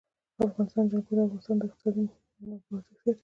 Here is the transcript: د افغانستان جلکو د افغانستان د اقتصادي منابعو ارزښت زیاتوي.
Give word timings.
د 0.35 0.39
افغانستان 0.49 0.83
جلکو 0.91 1.11
د 1.17 1.19
افغانستان 1.25 1.55
د 1.57 1.61
اقتصادي 1.67 2.01
منابعو 2.39 2.77
ارزښت 2.79 3.01
زیاتوي. 3.03 3.19